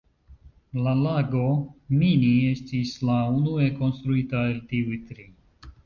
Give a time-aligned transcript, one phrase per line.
[0.85, 1.43] La lago
[1.99, 5.33] Mini estis la unue konstruita el tiuj tri.